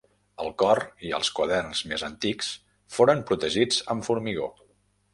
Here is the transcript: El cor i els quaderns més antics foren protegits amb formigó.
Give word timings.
El 0.45 0.47
cor 0.61 0.81
i 1.09 1.13
els 1.17 1.29
quaderns 1.41 1.83
més 1.93 2.07
antics 2.09 2.51
foren 2.99 3.25
protegits 3.33 3.87
amb 3.97 4.11
formigó. 4.13 4.53